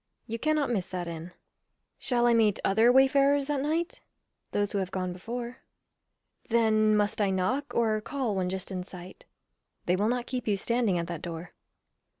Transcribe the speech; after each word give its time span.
You 0.25 0.39
cannot 0.39 0.71
miss 0.71 0.89
that 0.89 1.07
inn. 1.07 1.31
Shall 1.99 2.25
I 2.25 2.33
meet 2.33 2.57
other 2.65 2.91
wayfarers 2.91 3.51
at 3.51 3.61
night? 3.61 4.01
Those 4.49 4.71
who 4.71 4.79
have 4.79 4.89
gone 4.89 5.13
before. 5.13 5.59
Then 6.49 6.97
must 6.97 7.21
I 7.21 7.29
knock, 7.29 7.75
or 7.75 8.01
call 8.01 8.33
when 8.35 8.49
just 8.49 8.71
in 8.71 8.83
sight? 8.83 9.25
They 9.85 9.95
will 9.95 10.09
not 10.09 10.25
keep 10.25 10.47
you 10.47 10.57
standing 10.57 10.97
at 10.97 11.05
that 11.05 11.21
door. 11.21 11.53